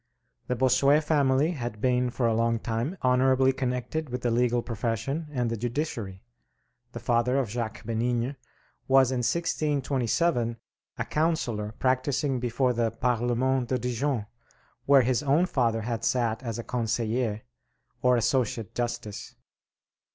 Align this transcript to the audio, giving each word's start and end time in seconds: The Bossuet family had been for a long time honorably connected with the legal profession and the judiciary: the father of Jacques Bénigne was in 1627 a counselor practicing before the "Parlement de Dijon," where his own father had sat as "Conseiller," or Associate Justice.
The 0.47 0.55
Bossuet 0.55 1.03
family 1.03 1.51
had 1.51 1.79
been 1.79 2.09
for 2.09 2.25
a 2.25 2.33
long 2.33 2.57
time 2.57 2.97
honorably 3.03 3.53
connected 3.53 4.09
with 4.09 4.21
the 4.23 4.31
legal 4.31 4.63
profession 4.63 5.27
and 5.31 5.51
the 5.51 5.55
judiciary: 5.55 6.23
the 6.91 6.99
father 6.99 7.37
of 7.37 7.51
Jacques 7.51 7.83
Bénigne 7.83 8.35
was 8.87 9.11
in 9.11 9.19
1627 9.19 10.57
a 10.97 11.05
counselor 11.05 11.73
practicing 11.73 12.39
before 12.39 12.73
the 12.73 12.89
"Parlement 12.89 13.67
de 13.69 13.77
Dijon," 13.77 14.25
where 14.87 15.03
his 15.03 15.21
own 15.21 15.45
father 15.45 15.81
had 15.81 16.03
sat 16.03 16.41
as 16.41 16.57
"Conseiller," 16.57 17.41
or 18.01 18.17
Associate 18.17 18.73
Justice. 18.73 19.35